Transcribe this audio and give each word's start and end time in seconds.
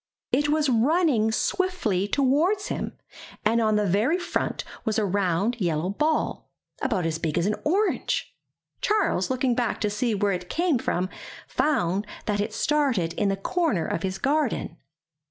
It 0.31 0.49
was 0.49 0.67
running 0.67 1.31
swiftly 1.31 2.07
toward 2.07 2.59
him, 2.59 2.93
and 3.45 3.61
on 3.61 3.75
the 3.75 3.85
very 3.85 4.17
front 4.17 4.63
was 4.83 4.97
a 4.97 5.05
round 5.05 5.61
yellow 5.61 5.91
ball, 5.91 6.49
about 6.81 7.05
as 7.05 7.19
big 7.19 7.37
as 7.37 7.45
an 7.45 7.53
orange! 7.63 8.35
Charles, 8.81 9.29
looking 9.29 9.53
back 9.53 9.79
to 9.81 9.91
see 9.91 10.15
where 10.15 10.31
it 10.33 10.49
came 10.49 10.79
from, 10.79 11.07
found 11.47 12.07
that 12.25 12.41
it 12.41 12.51
started 12.51 13.13
in 13.13 13.29
the 13.29 13.37
corner 13.37 13.85
of 13.85 14.01
his 14.01 14.17
garden. 14.17 14.77